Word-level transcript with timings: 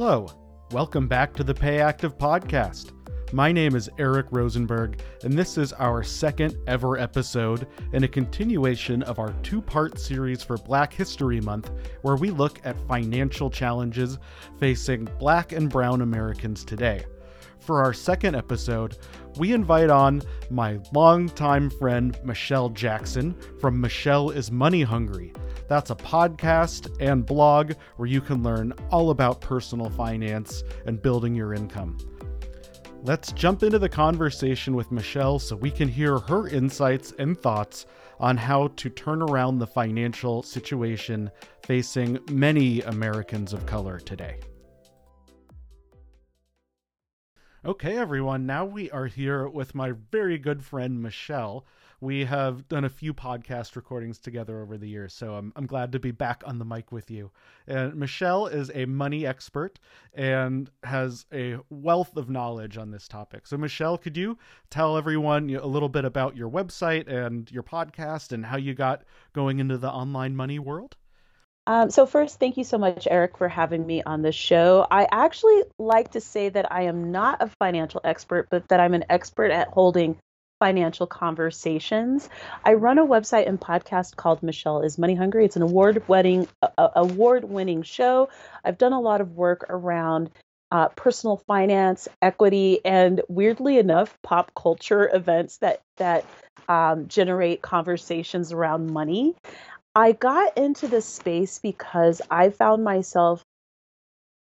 Hello, 0.00 0.28
welcome 0.70 1.08
back 1.08 1.34
to 1.34 1.42
the 1.42 1.52
Payactiv 1.52 2.16
podcast. 2.18 2.92
My 3.32 3.50
name 3.50 3.74
is 3.74 3.90
Eric 3.98 4.26
Rosenberg, 4.30 5.00
and 5.24 5.32
this 5.32 5.58
is 5.58 5.72
our 5.72 6.04
second 6.04 6.56
ever 6.68 6.96
episode 6.96 7.66
and 7.92 8.04
a 8.04 8.08
continuation 8.08 9.02
of 9.02 9.18
our 9.18 9.32
two 9.42 9.60
part 9.60 9.98
series 9.98 10.40
for 10.40 10.56
Black 10.56 10.92
History 10.92 11.40
Month, 11.40 11.72
where 12.02 12.14
we 12.14 12.30
look 12.30 12.60
at 12.64 12.78
financial 12.86 13.50
challenges 13.50 14.18
facing 14.60 15.08
Black 15.18 15.50
and 15.50 15.68
Brown 15.68 16.02
Americans 16.02 16.64
today. 16.64 17.04
For 17.68 17.84
our 17.84 17.92
second 17.92 18.34
episode, 18.34 18.96
we 19.36 19.52
invite 19.52 19.90
on 19.90 20.22
my 20.48 20.80
longtime 20.94 21.68
friend 21.68 22.18
Michelle 22.24 22.70
Jackson 22.70 23.36
from 23.60 23.78
Michelle 23.78 24.30
is 24.30 24.50
Money 24.50 24.80
Hungry. 24.80 25.34
That's 25.68 25.90
a 25.90 25.94
podcast 25.94 26.96
and 26.98 27.26
blog 27.26 27.74
where 27.96 28.08
you 28.08 28.22
can 28.22 28.42
learn 28.42 28.72
all 28.90 29.10
about 29.10 29.42
personal 29.42 29.90
finance 29.90 30.62
and 30.86 31.02
building 31.02 31.34
your 31.34 31.52
income. 31.52 31.98
Let's 33.02 33.32
jump 33.32 33.62
into 33.62 33.78
the 33.78 33.90
conversation 33.90 34.74
with 34.74 34.90
Michelle 34.90 35.38
so 35.38 35.54
we 35.54 35.70
can 35.70 35.88
hear 35.88 36.20
her 36.20 36.48
insights 36.48 37.12
and 37.18 37.38
thoughts 37.38 37.84
on 38.18 38.38
how 38.38 38.68
to 38.76 38.88
turn 38.88 39.20
around 39.20 39.58
the 39.58 39.66
financial 39.66 40.42
situation 40.42 41.30
facing 41.66 42.18
many 42.30 42.80
Americans 42.80 43.52
of 43.52 43.66
color 43.66 43.98
today. 43.98 44.40
Okay, 47.64 47.98
everyone, 47.98 48.46
now 48.46 48.64
we 48.64 48.88
are 48.92 49.06
here 49.06 49.48
with 49.48 49.74
my 49.74 49.90
very 50.12 50.38
good 50.38 50.64
friend 50.64 51.02
Michelle. 51.02 51.66
We 52.00 52.24
have 52.24 52.68
done 52.68 52.84
a 52.84 52.88
few 52.88 53.12
podcast 53.12 53.74
recordings 53.74 54.20
together 54.20 54.62
over 54.62 54.78
the 54.78 54.88
years, 54.88 55.12
so 55.12 55.34
I'm, 55.34 55.52
I'm 55.56 55.66
glad 55.66 55.90
to 55.92 55.98
be 55.98 56.12
back 56.12 56.44
on 56.46 56.60
the 56.60 56.64
mic 56.64 56.92
with 56.92 57.10
you. 57.10 57.32
And 57.66 57.96
Michelle 57.96 58.46
is 58.46 58.70
a 58.74 58.86
money 58.86 59.26
expert 59.26 59.80
and 60.14 60.70
has 60.84 61.26
a 61.32 61.58
wealth 61.68 62.16
of 62.16 62.30
knowledge 62.30 62.78
on 62.78 62.92
this 62.92 63.08
topic. 63.08 63.44
So, 63.48 63.56
Michelle, 63.56 63.98
could 63.98 64.16
you 64.16 64.38
tell 64.70 64.96
everyone 64.96 65.50
a 65.50 65.66
little 65.66 65.88
bit 65.88 66.04
about 66.04 66.36
your 66.36 66.48
website 66.48 67.08
and 67.08 67.50
your 67.50 67.64
podcast 67.64 68.30
and 68.30 68.46
how 68.46 68.56
you 68.56 68.72
got 68.72 69.02
going 69.32 69.58
into 69.58 69.78
the 69.78 69.90
online 69.90 70.36
money 70.36 70.60
world? 70.60 70.96
Um, 71.68 71.90
so 71.90 72.06
first, 72.06 72.40
thank 72.40 72.56
you 72.56 72.64
so 72.64 72.78
much, 72.78 73.06
Eric, 73.10 73.36
for 73.36 73.46
having 73.46 73.86
me 73.86 74.02
on 74.02 74.22
the 74.22 74.32
show. 74.32 74.86
I 74.90 75.06
actually 75.12 75.64
like 75.78 76.12
to 76.12 76.20
say 76.20 76.48
that 76.48 76.72
I 76.72 76.84
am 76.84 77.12
not 77.12 77.42
a 77.42 77.50
financial 77.58 78.00
expert, 78.04 78.48
but 78.50 78.66
that 78.68 78.80
I'm 78.80 78.94
an 78.94 79.04
expert 79.10 79.50
at 79.50 79.68
holding 79.68 80.16
financial 80.60 81.06
conversations. 81.06 82.30
I 82.64 82.72
run 82.72 82.96
a 82.96 83.04
website 83.04 83.46
and 83.46 83.60
podcast 83.60 84.16
called 84.16 84.42
Michelle 84.42 84.80
is 84.80 84.96
Money 84.96 85.14
Hungry. 85.14 85.44
It's 85.44 85.56
an 85.56 85.62
award-winning 85.62 86.48
uh, 86.62 86.88
award-winning 86.96 87.82
show. 87.82 88.30
I've 88.64 88.78
done 88.78 88.94
a 88.94 89.00
lot 89.00 89.20
of 89.20 89.32
work 89.32 89.66
around 89.68 90.30
uh, 90.72 90.88
personal 90.88 91.36
finance, 91.46 92.08
equity, 92.22 92.80
and 92.82 93.20
weirdly 93.28 93.78
enough, 93.78 94.16
pop 94.22 94.52
culture 94.56 95.14
events 95.14 95.58
that 95.58 95.82
that 95.98 96.24
um, 96.66 97.08
generate 97.08 97.60
conversations 97.60 98.52
around 98.52 98.90
money. 98.90 99.34
I 99.98 100.12
got 100.12 100.56
into 100.56 100.86
this 100.86 101.06
space 101.06 101.58
because 101.58 102.22
I 102.30 102.50
found 102.50 102.84
myself 102.84 103.42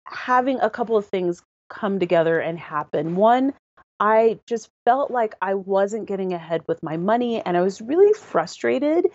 having 0.05 0.59
a 0.59 0.69
couple 0.69 0.95
of 0.97 1.07
things 1.07 1.41
come 1.67 1.99
together 1.99 2.39
and 2.39 2.59
happen. 2.59 3.15
One, 3.15 3.55
I 3.99 4.39
just 4.45 4.69
felt 4.85 5.09
like 5.09 5.33
I 5.41 5.55
wasn't 5.55 6.07
getting 6.07 6.31
ahead 6.31 6.61
with 6.67 6.83
my 6.83 6.97
money 6.97 7.41
and 7.41 7.57
I 7.57 7.63
was 7.63 7.81
really 7.81 8.13
frustrated 8.13 9.07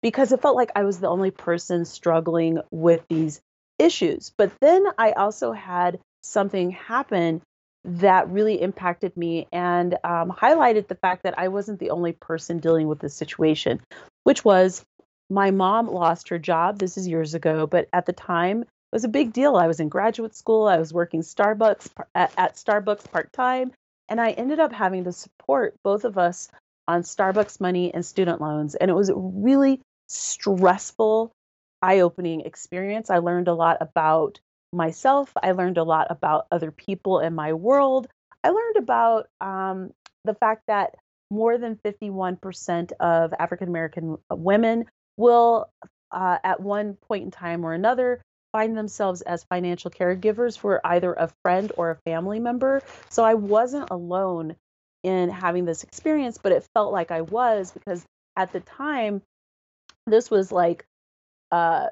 because 0.00 0.30
it 0.30 0.40
felt 0.40 0.54
like 0.54 0.70
I 0.76 0.84
was 0.84 1.00
the 1.00 1.08
only 1.08 1.32
person 1.32 1.84
struggling 1.84 2.60
with 2.70 3.02
these 3.08 3.40
issues. 3.80 4.32
But 4.38 4.52
then 4.60 4.86
I 4.98 5.10
also 5.10 5.50
had 5.50 5.98
something 6.22 6.70
happen 6.70 7.42
that 7.84 8.30
really 8.30 8.62
impacted 8.62 9.16
me 9.16 9.48
and 9.50 9.94
um, 10.04 10.30
highlighted 10.30 10.86
the 10.86 10.94
fact 10.94 11.24
that 11.24 11.36
I 11.36 11.48
wasn't 11.48 11.80
the 11.80 11.90
only 11.90 12.12
person 12.12 12.60
dealing 12.60 12.86
with 12.86 13.00
this 13.00 13.14
situation, 13.14 13.80
which 14.22 14.44
was 14.44 14.84
my 15.30 15.50
mom 15.50 15.88
lost 15.88 16.28
her 16.28 16.38
job. 16.38 16.78
This 16.78 16.96
is 16.96 17.06
years 17.06 17.34
ago, 17.34 17.66
but 17.66 17.88
at 17.92 18.06
the 18.06 18.12
time, 18.12 18.62
it 18.62 18.68
was 18.92 19.04
a 19.04 19.08
big 19.08 19.32
deal. 19.32 19.56
I 19.56 19.66
was 19.66 19.80
in 19.80 19.88
graduate 19.88 20.34
school. 20.34 20.66
I 20.66 20.78
was 20.78 20.92
working 20.92 21.20
Starbucks 21.20 21.90
at, 22.14 22.32
at 22.38 22.54
Starbucks 22.54 23.10
part 23.10 23.32
time, 23.32 23.72
and 24.08 24.20
I 24.20 24.30
ended 24.30 24.60
up 24.60 24.72
having 24.72 25.04
to 25.04 25.12
support 25.12 25.74
both 25.84 26.04
of 26.04 26.16
us 26.16 26.48
on 26.86 27.02
Starbucks 27.02 27.60
money 27.60 27.92
and 27.92 28.04
student 28.04 28.40
loans. 28.40 28.74
And 28.74 28.90
it 28.90 28.94
was 28.94 29.10
a 29.10 29.14
really 29.14 29.82
stressful, 30.08 31.32
eye-opening 31.82 32.40
experience. 32.40 33.10
I 33.10 33.18
learned 33.18 33.48
a 33.48 33.54
lot 33.54 33.76
about 33.80 34.40
myself. 34.72 35.32
I 35.42 35.52
learned 35.52 35.76
a 35.76 35.84
lot 35.84 36.06
about 36.10 36.46
other 36.50 36.70
people 36.70 37.20
in 37.20 37.34
my 37.34 37.52
world. 37.52 38.08
I 38.42 38.50
learned 38.50 38.76
about 38.76 39.28
um, 39.42 39.90
the 40.24 40.34
fact 40.34 40.62
that 40.68 40.94
more 41.30 41.58
than 41.58 41.76
51% 41.84 42.92
of 43.00 43.34
African 43.38 43.68
American 43.68 44.16
women 44.30 44.86
will, 45.18 45.68
uh, 46.10 46.38
at 46.42 46.60
one 46.60 46.94
point 46.94 47.24
in 47.24 47.30
time 47.30 47.66
or 47.66 47.74
another, 47.74 48.22
find 48.52 48.76
themselves 48.76 49.20
as 49.22 49.44
financial 49.44 49.90
caregivers 49.90 50.56
for 50.56 50.80
either 50.84 51.12
a 51.12 51.30
friend 51.42 51.70
or 51.76 51.90
a 51.90 51.96
family 52.10 52.40
member. 52.40 52.82
So 53.10 53.22
I 53.22 53.34
wasn't 53.34 53.90
alone 53.90 54.56
in 55.02 55.28
having 55.28 55.64
this 55.66 55.84
experience, 55.84 56.38
but 56.42 56.52
it 56.52 56.66
felt 56.74 56.92
like 56.92 57.10
I 57.10 57.20
was 57.20 57.70
because 57.70 58.04
at 58.36 58.52
the 58.52 58.60
time, 58.60 59.20
this 60.06 60.30
was 60.30 60.50
like 60.50 60.86
uh, 61.52 61.88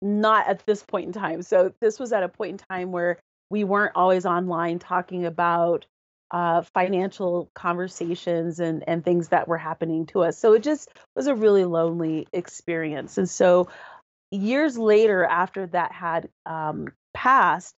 not 0.00 0.48
at 0.48 0.64
this 0.66 0.82
point 0.82 1.06
in 1.06 1.12
time. 1.12 1.42
So 1.42 1.72
this 1.80 1.98
was 1.98 2.12
at 2.12 2.22
a 2.22 2.28
point 2.28 2.52
in 2.52 2.66
time 2.70 2.92
where 2.92 3.18
we 3.50 3.64
weren't 3.64 3.96
always 3.96 4.24
online 4.24 4.78
talking 4.78 5.26
about 5.26 5.86
uh, 6.30 6.62
financial 6.62 7.50
conversations 7.54 8.60
and 8.60 8.84
and 8.88 9.04
things 9.04 9.28
that 9.28 9.48
were 9.48 9.58
happening 9.58 10.06
to 10.06 10.22
us. 10.22 10.38
So 10.38 10.52
it 10.52 10.62
just 10.62 10.90
was 11.16 11.26
a 11.26 11.34
really 11.34 11.64
lonely 11.64 12.28
experience. 12.32 13.18
And 13.18 13.28
so 13.28 13.68
years 14.30 14.78
later, 14.78 15.24
after 15.24 15.66
that 15.68 15.92
had 15.92 16.28
um, 16.46 16.88
passed, 17.14 17.74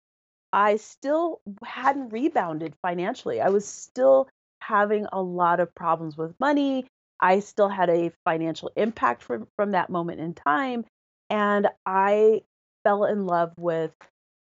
I 0.52 0.76
still 0.76 1.40
hadn't 1.64 2.10
rebounded 2.12 2.74
financially. 2.82 3.40
I 3.40 3.50
was 3.50 3.66
still 3.66 4.28
having 4.60 5.06
a 5.12 5.22
lot 5.22 5.60
of 5.60 5.74
problems 5.74 6.16
with 6.16 6.38
money. 6.40 6.86
I 7.20 7.40
still 7.40 7.68
had 7.68 7.90
a 7.90 8.12
financial 8.24 8.70
impact 8.76 9.22
from 9.22 9.46
from 9.56 9.72
that 9.72 9.90
moment 9.90 10.20
in 10.20 10.34
time, 10.34 10.84
and 11.28 11.68
I 11.86 12.42
fell 12.82 13.04
in 13.04 13.26
love 13.26 13.52
with 13.56 13.92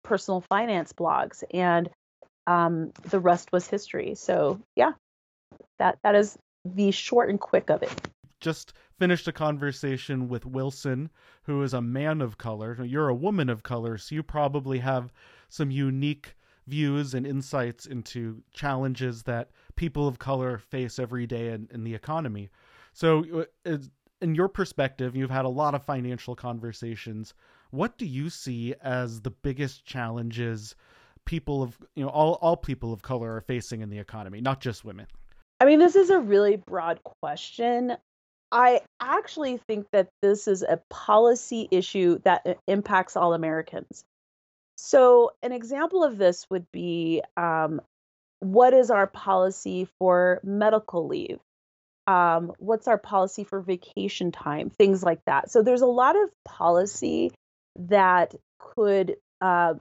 personal 0.04 0.42
finance 0.42 0.92
blogs 0.92 1.42
and 1.52 1.90
um, 2.46 2.92
the 3.10 3.20
rest 3.20 3.52
was 3.52 3.66
history. 3.66 4.14
So 4.14 4.60
yeah, 4.74 4.92
that 5.78 5.98
that 6.02 6.14
is 6.14 6.38
the 6.64 6.90
short 6.90 7.30
and 7.30 7.40
quick 7.40 7.70
of 7.70 7.82
it. 7.82 7.92
Just 8.40 8.74
finished 8.98 9.28
a 9.28 9.32
conversation 9.32 10.28
with 10.28 10.46
Wilson, 10.46 11.10
who 11.44 11.62
is 11.62 11.74
a 11.74 11.80
man 11.80 12.20
of 12.20 12.38
color. 12.38 12.82
You're 12.84 13.08
a 13.08 13.14
woman 13.14 13.48
of 13.48 13.62
color, 13.62 13.98
so 13.98 14.14
you 14.14 14.22
probably 14.22 14.78
have 14.78 15.12
some 15.48 15.70
unique 15.70 16.34
views 16.66 17.14
and 17.14 17.26
insights 17.26 17.86
into 17.86 18.42
challenges 18.52 19.22
that 19.22 19.50
people 19.76 20.08
of 20.08 20.18
color 20.18 20.58
face 20.58 20.98
every 20.98 21.26
day 21.26 21.48
in, 21.48 21.68
in 21.72 21.84
the 21.84 21.94
economy. 21.94 22.50
So, 22.92 23.46
uh, 23.64 23.78
in 24.22 24.34
your 24.34 24.48
perspective, 24.48 25.14
you've 25.14 25.30
had 25.30 25.44
a 25.44 25.50
lot 25.50 25.74
of 25.74 25.84
financial 25.84 26.34
conversations. 26.34 27.34
What 27.70 27.98
do 27.98 28.06
you 28.06 28.30
see 28.30 28.74
as 28.80 29.20
the 29.20 29.30
biggest 29.30 29.84
challenges 29.84 30.74
people 31.26 31.62
of 31.62 31.76
you 31.94 32.04
know 32.04 32.10
all 32.10 32.34
all 32.40 32.56
people 32.56 32.92
of 32.92 33.02
color 33.02 33.34
are 33.34 33.40
facing 33.42 33.82
in 33.82 33.90
the 33.90 33.98
economy, 33.98 34.40
not 34.40 34.60
just 34.60 34.84
women? 34.84 35.06
I 35.60 35.64
mean, 35.64 35.78
this 35.78 35.96
is 35.96 36.10
a 36.10 36.18
really 36.18 36.56
broad 36.56 37.00
question. 37.02 37.96
I 38.52 38.80
actually 39.00 39.58
think 39.68 39.86
that 39.92 40.08
this 40.22 40.46
is 40.46 40.62
a 40.62 40.80
policy 40.88 41.68
issue 41.70 42.20
that 42.24 42.58
impacts 42.66 43.16
all 43.16 43.34
Americans. 43.34 44.04
So, 44.76 45.32
an 45.42 45.52
example 45.52 46.04
of 46.04 46.18
this 46.18 46.46
would 46.50 46.66
be 46.72 47.22
um, 47.36 47.80
what 48.40 48.74
is 48.74 48.90
our 48.90 49.06
policy 49.06 49.88
for 49.98 50.40
medical 50.44 51.06
leave? 51.06 51.40
Um, 52.06 52.52
what's 52.58 52.86
our 52.86 52.98
policy 52.98 53.42
for 53.42 53.60
vacation 53.60 54.30
time? 54.30 54.70
Things 54.70 55.02
like 55.02 55.20
that. 55.26 55.50
So, 55.50 55.62
there's 55.62 55.80
a 55.80 55.86
lot 55.86 56.14
of 56.14 56.30
policy 56.44 57.32
that 57.76 58.34
could 58.58 59.16
uh, 59.40 59.74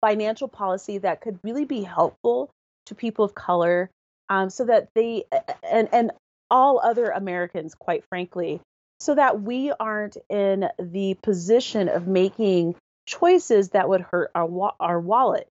financial 0.00 0.48
policy 0.48 0.98
that 0.98 1.20
could 1.20 1.38
really 1.42 1.64
be 1.64 1.82
helpful 1.82 2.50
to 2.86 2.94
people 2.94 3.24
of 3.24 3.34
color 3.34 3.90
um, 4.28 4.50
so 4.50 4.64
that 4.64 4.88
they 4.94 5.24
and 5.62 5.88
and 5.92 6.12
all 6.50 6.80
other 6.80 7.10
Americans, 7.10 7.74
quite 7.74 8.04
frankly, 8.08 8.60
so 8.98 9.14
that 9.14 9.42
we 9.42 9.72
aren't 9.78 10.16
in 10.28 10.68
the 10.78 11.14
position 11.22 11.88
of 11.88 12.06
making 12.06 12.74
choices 13.06 13.70
that 13.70 13.88
would 13.88 14.00
hurt 14.00 14.30
our 14.34 14.72
our 14.80 15.00
wallet. 15.00 15.48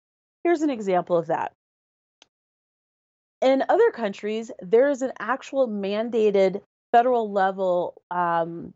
Here's 0.43 0.61
an 0.61 0.69
example 0.69 1.17
of 1.17 1.27
that. 1.27 1.51
In 3.41 3.63
other 3.69 3.91
countries, 3.91 4.51
there 4.61 4.89
is 4.89 5.01
an 5.01 5.11
actual 5.19 5.67
mandated 5.67 6.61
federal 6.91 7.31
level 7.31 7.93
um, 8.09 8.73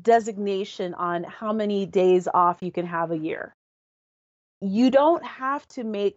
designation 0.00 0.94
on 0.94 1.24
how 1.24 1.52
many 1.52 1.86
days 1.86 2.28
off 2.32 2.58
you 2.60 2.70
can 2.70 2.86
have 2.86 3.10
a 3.10 3.18
year. 3.18 3.54
You 4.60 4.90
don't 4.90 5.24
have 5.24 5.66
to 5.68 5.84
make 5.84 6.16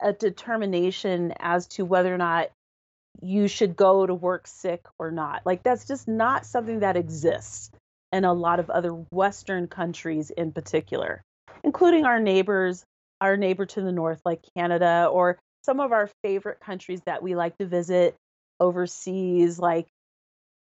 a 0.00 0.12
determination 0.12 1.32
as 1.38 1.66
to 1.68 1.84
whether 1.84 2.12
or 2.12 2.18
not 2.18 2.50
you 3.20 3.46
should 3.46 3.76
go 3.76 4.06
to 4.06 4.14
work 4.14 4.46
sick 4.46 4.84
or 4.98 5.10
not. 5.10 5.42
Like 5.44 5.62
that's 5.62 5.86
just 5.86 6.08
not 6.08 6.46
something 6.46 6.80
that 6.80 6.96
exists 6.96 7.70
in 8.10 8.24
a 8.24 8.32
lot 8.32 8.60
of 8.60 8.70
other 8.70 8.90
Western 8.90 9.68
countries 9.68 10.30
in 10.30 10.52
particular, 10.52 11.22
including 11.62 12.04
our 12.04 12.20
neighbors, 12.20 12.84
our 13.20 13.36
neighbor 13.36 13.66
to 13.66 13.80
the 13.80 13.92
north, 13.92 14.20
like 14.24 14.40
Canada, 14.56 15.08
or 15.10 15.38
some 15.64 15.80
of 15.80 15.92
our 15.92 16.10
favorite 16.22 16.60
countries 16.60 17.00
that 17.06 17.22
we 17.22 17.34
like 17.34 17.56
to 17.58 17.66
visit 17.66 18.16
overseas, 18.60 19.58
like 19.58 19.86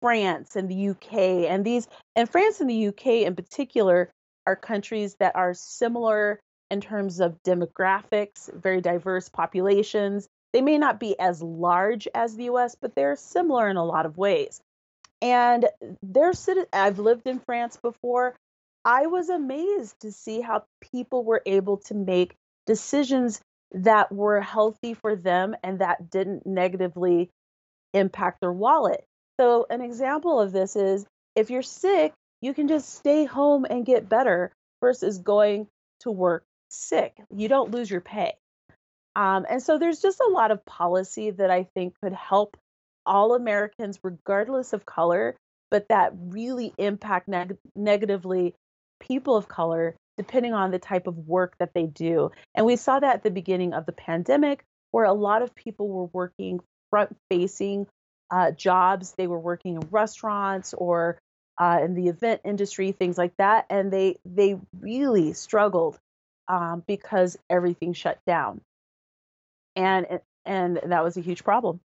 France 0.02 0.56
and 0.56 0.70
the 0.70 0.90
UK. 0.90 1.50
And 1.50 1.64
these, 1.64 1.88
and 2.16 2.30
France 2.30 2.60
and 2.60 2.70
the 2.70 2.88
UK 2.88 3.08
in 3.26 3.36
particular, 3.36 4.10
are 4.46 4.56
countries 4.56 5.16
that 5.20 5.36
are 5.36 5.54
similar 5.54 6.40
in 6.70 6.82
terms 6.82 7.20
of 7.20 7.42
demographics, 7.44 8.54
very 8.54 8.82
diverse 8.82 9.30
populations. 9.30 10.28
They 10.54 10.62
may 10.62 10.78
not 10.78 11.00
be 11.00 11.20
as 11.20 11.42
large 11.42 12.08
as 12.14 12.36
the 12.36 12.46
US, 12.46 12.76
but 12.76 12.96
they're 12.96 13.16
similar 13.16 13.70
in 13.70 13.78
a 13.78 13.86
lot 13.86 14.06
of 14.06 14.18
ways. 14.18 14.62
And 15.22 15.68
they're 16.04 16.34
I've 16.74 17.00
lived 17.00 17.28
in 17.28 17.40
France 17.40 17.78
before. 17.78 18.36
I 18.86 19.08
was 19.08 19.30
amazed 19.30 20.00
to 20.02 20.12
see 20.12 20.42
how 20.42 20.64
people 20.82 21.24
were 21.24 21.42
able 21.46 21.78
to 21.78 21.94
make 21.94 22.36
decisions 22.66 23.42
that 23.72 24.12
were 24.12 24.40
healthy 24.40 24.94
for 24.94 25.16
them 25.16 25.56
and 25.64 25.80
that 25.80 26.10
didn't 26.10 26.46
negatively 26.46 27.30
impact 27.94 28.40
their 28.40 28.54
wallet. 28.54 29.04
So, 29.40 29.66
an 29.70 29.82
example 29.82 30.40
of 30.40 30.52
this 30.52 30.76
is 30.76 31.06
if 31.36 31.50
you're 31.50 31.62
sick, 31.62 32.14
you 32.42 32.54
can 32.54 32.68
just 32.68 32.94
stay 32.94 33.26
home 33.26 33.66
and 33.70 33.86
get 33.86 34.08
better 34.08 34.52
versus 34.82 35.18
going 35.18 35.68
to 36.02 36.12
work 36.12 36.44
sick. 36.70 37.14
You 37.30 37.48
don't 37.48 37.72
lose 37.72 37.90
your 37.90 38.02
pay. 38.02 38.34
Um, 39.16 39.46
and 39.50 39.64
so 39.64 39.80
there's 39.80 40.00
just 40.00 40.20
a 40.22 40.32
lot 40.32 40.52
of 40.52 40.66
policy 40.66 41.32
that 41.32 41.50
I 41.50 41.64
think 41.74 41.96
could 42.02 42.14
help 42.14 42.56
all 43.06 43.34
Americans, 43.34 44.00
regardless 44.04 44.74
of 44.74 44.86
color, 44.86 45.36
but 45.72 45.88
that 45.90 46.14
really 46.16 46.74
impact 46.78 47.28
neg- 47.28 47.58
negatively 47.76 48.54
people 49.00 49.36
of 49.36 49.48
color 49.48 49.96
depending 50.18 50.54
on 50.54 50.72
the 50.72 50.80
type 50.80 51.08
of 51.08 51.16
work 51.28 51.56
that 51.60 51.74
they 51.74 51.86
do. 51.86 52.32
And 52.56 52.66
we 52.66 52.76
saw 52.76 53.00
that 53.00 53.18
at 53.18 53.24
the 53.24 53.32
beginning 53.32 53.74
of 53.74 53.86
the 53.86 53.92
pandemic, 53.92 54.64
where 54.92 55.06
a 55.06 55.14
lot 55.14 55.44
of 55.44 55.54
people 55.54 55.88
were 55.88 56.10
working 56.12 56.60
front 56.90 57.16
facing 57.30 57.88
uh, 58.32 58.52
jobs. 58.52 59.14
They 59.18 59.28
were 59.28 59.40
working 59.40 59.76
in 59.76 59.88
restaurants 59.92 60.74
or 60.74 61.20
uh, 61.60 61.80
in 61.84 61.94
the 61.94 62.08
event 62.08 62.42
industry, 62.44 62.92
things 62.92 63.18
like 63.18 63.34
that, 63.38 63.66
and 63.70 63.92
they 63.92 64.18
they 64.26 64.60
really 64.80 65.34
struggled 65.34 65.98
um, 66.48 66.84
because 66.88 67.38
everything 67.50 67.94
shut 67.94 68.20
down, 68.26 68.62
and 69.76 70.20
and 70.46 70.80
that 70.84 71.04
was 71.04 71.18
a 71.18 71.22
huge 71.22 71.44
problem. 71.44 71.80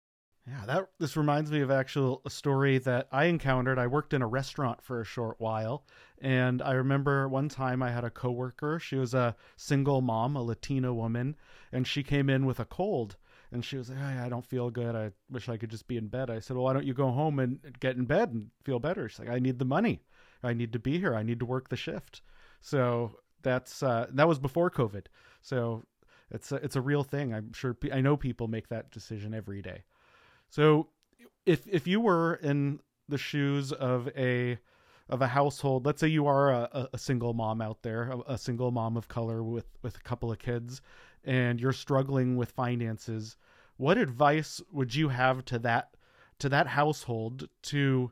Yeah, 0.47 0.65
that 0.65 0.89
this 0.99 1.15
reminds 1.15 1.51
me 1.51 1.61
of 1.61 1.69
actual 1.69 2.21
a 2.25 2.29
story 2.29 2.79
that 2.79 3.07
I 3.11 3.25
encountered. 3.25 3.77
I 3.77 3.87
worked 3.87 4.13
in 4.13 4.23
a 4.23 4.27
restaurant 4.27 4.81
for 4.81 4.99
a 4.99 5.05
short 5.05 5.39
while, 5.39 5.85
and 6.19 6.61
I 6.61 6.71
remember 6.73 7.27
one 7.27 7.47
time 7.47 7.83
I 7.83 7.91
had 7.91 8.03
a 8.03 8.09
coworker. 8.09 8.79
She 8.79 8.95
was 8.95 9.13
a 9.13 9.35
single 9.55 10.01
mom, 10.01 10.35
a 10.35 10.41
Latina 10.41 10.93
woman, 10.93 11.35
and 11.71 11.85
she 11.85 12.01
came 12.01 12.29
in 12.29 12.45
with 12.45 12.59
a 12.59 12.65
cold. 12.65 13.17
And 13.53 13.65
she 13.65 13.75
was 13.75 13.89
like, 13.89 13.99
hey, 13.99 14.17
I 14.17 14.29
don't 14.29 14.45
feel 14.45 14.69
good. 14.69 14.95
I 14.95 15.11
wish 15.29 15.49
I 15.49 15.57
could 15.57 15.69
just 15.69 15.85
be 15.85 15.97
in 15.97 16.07
bed. 16.07 16.29
I 16.29 16.39
said, 16.39 16.55
Well, 16.55 16.63
why 16.63 16.73
don't 16.73 16.85
you 16.85 16.93
go 16.93 17.11
home 17.11 17.37
and 17.37 17.59
get 17.81 17.97
in 17.97 18.05
bed 18.05 18.29
and 18.29 18.49
feel 18.63 18.79
better? 18.79 19.09
She's 19.09 19.19
like, 19.19 19.29
I 19.29 19.39
need 19.39 19.59
the 19.59 19.65
money. 19.65 20.01
I 20.41 20.53
need 20.53 20.71
to 20.73 20.79
be 20.79 20.97
here. 20.97 21.13
I 21.13 21.23
need 21.23 21.39
to 21.39 21.45
work 21.45 21.67
the 21.67 21.75
shift. 21.75 22.21
So 22.61 23.17
that's 23.43 23.83
uh, 23.83 24.07
that 24.13 24.27
was 24.27 24.39
before 24.39 24.69
COVID. 24.69 25.05
So 25.41 25.83
it's 26.29 26.51
a, 26.51 26.55
it's 26.55 26.75
a 26.75 26.81
real 26.81 27.03
thing. 27.03 27.33
I'm 27.33 27.53
sure 27.53 27.75
I 27.91 28.01
know 28.01 28.17
people 28.17 28.47
make 28.47 28.69
that 28.69 28.91
decision 28.91 29.33
every 29.33 29.61
day. 29.61 29.83
So 30.49 30.89
if 31.45 31.67
if 31.67 31.87
you 31.87 31.99
were 31.99 32.35
in 32.35 32.79
the 33.09 33.17
shoes 33.17 33.71
of 33.71 34.09
a 34.15 34.57
of 35.09 35.21
a 35.21 35.27
household, 35.27 35.85
let's 35.85 35.99
say 35.99 36.07
you 36.07 36.25
are 36.27 36.51
a, 36.51 36.89
a 36.93 36.97
single 36.97 37.33
mom 37.33 37.61
out 37.61 37.81
there, 37.81 38.11
a, 38.11 38.33
a, 38.33 38.37
single 38.37 38.71
mom 38.71 38.95
of 38.95 39.09
color 39.09 39.43
with 39.43 39.65
with 39.81 39.97
a 39.97 40.01
couple 40.01 40.31
of 40.31 40.39
kids, 40.39 40.81
and 41.25 41.59
you're 41.59 41.73
struggling 41.73 42.37
with 42.37 42.51
finances, 42.51 43.35
what 43.75 43.97
advice 43.97 44.61
would 44.71 44.95
you 44.95 45.09
have 45.09 45.43
to 45.45 45.59
that 45.59 45.95
to 46.39 46.49
that 46.49 46.67
household 46.67 47.49
to 47.63 48.11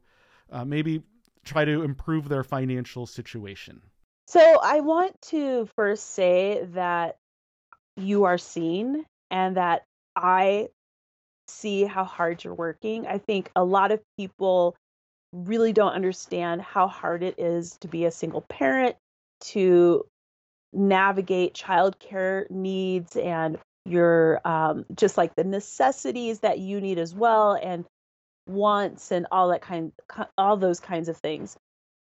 uh, 0.52 0.66
maybe 0.66 1.04
try 1.46 1.64
to 1.64 1.84
improve 1.84 2.28
their 2.28 2.44
financial 2.44 3.06
situation? 3.06 3.82
So 4.30 4.60
I 4.62 4.82
want 4.82 5.20
to 5.30 5.68
first 5.76 6.12
say 6.12 6.64
that 6.74 7.16
you 7.98 8.26
are 8.26 8.38
seen 8.38 9.04
and 9.32 9.58
that 9.58 9.86
I 10.16 10.68
see 11.48 11.86
how 11.86 12.04
hard 12.04 12.44
you're 12.44 12.54
working. 12.54 13.08
I 13.08 13.18
think 13.18 13.50
a 13.56 13.64
lot 13.64 13.92
of 13.92 14.04
people 14.20 14.76
really 15.34 15.74
don't 15.74 15.94
understand 15.94 16.62
how 16.62 16.88
hard 16.88 17.24
it 17.24 17.40
is 17.40 17.76
to 17.82 17.88
be 17.88 18.06
a 18.06 18.12
single 18.12 18.42
parent, 18.42 18.98
to 19.46 20.06
navigate 20.74 21.56
childcare 21.56 22.48
needs 22.52 23.16
and 23.16 23.58
your 23.86 24.42
um, 24.46 24.86
just 24.94 25.18
like 25.18 25.34
the 25.34 25.44
necessities 25.44 26.42
that 26.42 26.60
you 26.60 26.82
need 26.82 27.00
as 27.00 27.16
well 27.16 27.54
and 27.54 27.84
wants 28.46 29.12
and 29.12 29.26
all 29.32 29.50
that 29.50 29.62
kind 29.62 29.92
all 30.38 30.56
those 30.56 30.80
kinds 30.80 31.10
of 31.10 31.18
things 31.18 31.58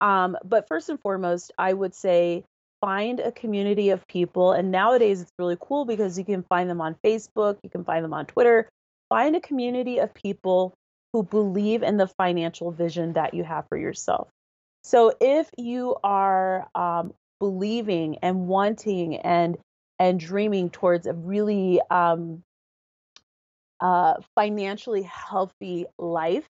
um, 0.01 0.37
but 0.43 0.67
first 0.67 0.89
and 0.89 0.99
foremost 0.99 1.51
i 1.57 1.71
would 1.71 1.95
say 1.95 2.43
find 2.81 3.19
a 3.19 3.31
community 3.31 3.91
of 3.91 4.05
people 4.07 4.51
and 4.51 4.71
nowadays 4.71 5.21
it's 5.21 5.31
really 5.37 5.57
cool 5.61 5.85
because 5.85 6.17
you 6.17 6.25
can 6.25 6.43
find 6.43 6.69
them 6.69 6.81
on 6.81 6.95
facebook 7.03 7.57
you 7.63 7.69
can 7.69 7.83
find 7.83 8.03
them 8.03 8.13
on 8.13 8.25
twitter 8.25 8.67
find 9.09 9.35
a 9.35 9.41
community 9.41 9.99
of 9.99 10.13
people 10.13 10.73
who 11.13 11.23
believe 11.23 11.83
in 11.83 11.97
the 11.97 12.07
financial 12.07 12.71
vision 12.71 13.13
that 13.13 13.33
you 13.33 13.43
have 13.43 13.67
for 13.67 13.77
yourself. 13.77 14.29
So 14.83 15.13
if 15.19 15.49
you 15.57 15.97
are 16.03 16.67
um, 16.73 17.13
believing 17.39 18.19
and 18.21 18.47
wanting 18.47 19.17
and 19.17 19.57
and 19.99 20.19
dreaming 20.19 20.69
towards 20.71 21.05
a 21.05 21.13
really 21.13 21.79
um, 21.91 22.41
uh, 23.79 24.15
financially 24.33 25.03
healthy 25.03 25.85
life, 25.99 26.47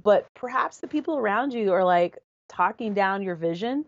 but 0.00 0.26
perhaps 0.36 0.78
the 0.78 0.86
people 0.86 1.16
around 1.16 1.52
you 1.52 1.72
are 1.72 1.84
like 1.84 2.18
talking 2.48 2.94
down 2.94 3.22
your 3.22 3.36
vision, 3.36 3.84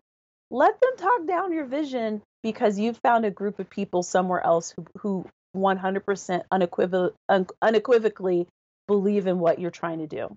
let 0.50 0.80
them 0.80 0.96
talk 0.96 1.26
down 1.26 1.52
your 1.52 1.66
vision 1.66 2.22
because 2.42 2.78
you've 2.78 2.98
found 2.98 3.24
a 3.24 3.30
group 3.30 3.58
of 3.58 3.68
people 3.68 4.02
somewhere 4.02 4.44
else 4.44 4.72
who, 4.76 4.86
who 4.98 5.26
100% 5.56 6.42
unequivoc- 6.52 7.50
unequivocally 7.62 8.46
believe 8.86 9.26
in 9.26 9.38
what 9.38 9.58
you're 9.58 9.70
trying 9.70 9.98
to 9.98 10.06
do. 10.06 10.36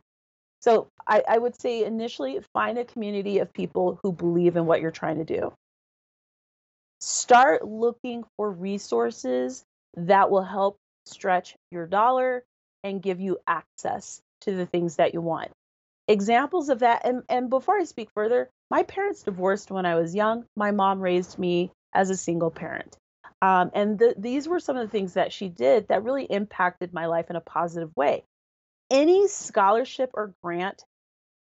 So 0.61 0.87
I, 1.07 1.23
I 1.27 1.37
would 1.37 1.59
say 1.59 1.83
initially 1.83 2.39
find 2.53 2.77
a 2.77 2.85
community 2.85 3.39
of 3.39 3.53
people 3.53 3.99
who 4.03 4.11
believe 4.11 4.57
in 4.57 4.65
what 4.65 4.81
you're 4.81 4.91
trying 4.91 5.17
to 5.17 5.25
do. 5.25 5.53
Start 6.99 7.65
looking 7.65 8.23
for 8.37 8.51
resources 8.51 9.63
that 9.95 10.29
will 10.29 10.43
help 10.43 10.77
stretch 11.05 11.55
your 11.71 11.87
dollar 11.87 12.43
and 12.83 13.01
give 13.01 13.19
you 13.19 13.39
access 13.47 14.21
to 14.41 14.55
the 14.55 14.65
things 14.65 14.97
that 14.97 15.13
you 15.13 15.21
want. 15.21 15.51
Examples 16.11 16.67
of 16.67 16.79
that, 16.79 17.05
and, 17.05 17.23
and 17.29 17.49
before 17.49 17.79
I 17.79 17.85
speak 17.85 18.09
further, 18.13 18.49
my 18.69 18.83
parents 18.83 19.23
divorced 19.23 19.71
when 19.71 19.85
I 19.85 19.95
was 19.95 20.13
young. 20.13 20.43
My 20.57 20.71
mom 20.71 20.99
raised 20.99 21.39
me 21.39 21.71
as 21.93 22.09
a 22.09 22.17
single 22.17 22.51
parent. 22.51 22.97
Um, 23.41 23.71
and 23.73 23.97
the, 23.97 24.13
these 24.17 24.45
were 24.45 24.59
some 24.59 24.75
of 24.75 24.85
the 24.85 24.91
things 24.91 25.13
that 25.13 25.31
she 25.31 25.47
did 25.47 25.87
that 25.87 26.03
really 26.03 26.25
impacted 26.25 26.93
my 26.93 27.05
life 27.05 27.29
in 27.29 27.37
a 27.37 27.41
positive 27.41 27.91
way. 27.95 28.25
Any 28.89 29.29
scholarship 29.29 30.09
or 30.13 30.33
grant 30.43 30.83